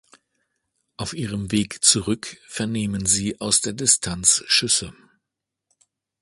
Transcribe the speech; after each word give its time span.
Auf 0.97 1.13
ihrem 1.13 1.51
Weg 1.51 1.85
zurück 1.85 2.39
vernehmen 2.47 3.05
sie 3.05 3.39
aus 3.39 3.61
der 3.61 3.73
Distanz 3.73 4.43
Schüsse. 4.47 4.95